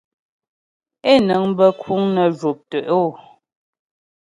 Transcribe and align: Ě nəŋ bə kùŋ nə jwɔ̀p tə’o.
Ě 1.09 1.13
nəŋ 1.27 1.43
bə 1.57 1.65
kùŋ 1.81 2.01
nə 2.15 2.23
jwɔ̀p 2.37 2.59
tə’o. 2.69 3.01